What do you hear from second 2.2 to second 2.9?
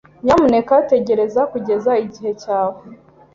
cyawe.